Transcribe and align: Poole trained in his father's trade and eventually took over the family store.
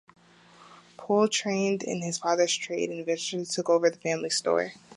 Poole 0.97 1.27
trained 1.27 1.83
in 1.83 2.01
his 2.01 2.17
father's 2.17 2.55
trade 2.57 2.89
and 2.89 2.99
eventually 3.01 3.45
took 3.45 3.69
over 3.69 3.91
the 3.91 3.99
family 3.99 4.31
store. 4.31 4.71